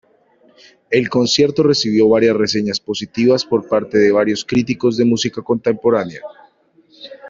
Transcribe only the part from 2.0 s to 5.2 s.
varias reseñas positivas por parte de varios críticos de